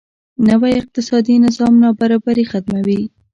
[0.47, 3.01] نوی اقتصادي نظام نابرابري ختموي.